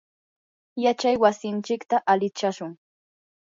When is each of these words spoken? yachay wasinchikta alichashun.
yachay 0.83 1.15
wasinchikta 1.23 1.95
alichashun. 2.11 2.71